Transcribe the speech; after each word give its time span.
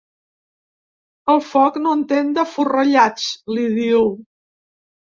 El 1.33 1.43
foc 1.51 1.77
no 1.85 1.95
entén 1.99 2.33
de 2.39 2.49
forrellats, 2.57 3.31
li 3.55 3.71
diu. 3.81 4.13